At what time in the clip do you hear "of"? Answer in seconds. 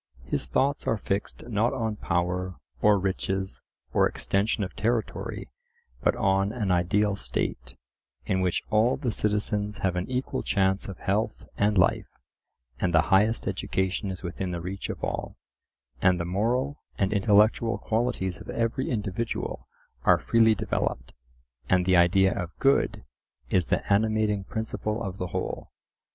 4.63-4.75, 10.87-10.97, 14.89-15.03, 18.41-18.49, 22.33-22.49, 25.03-25.19